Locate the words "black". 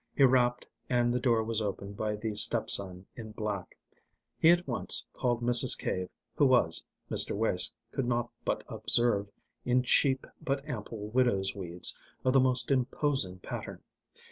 3.33-3.77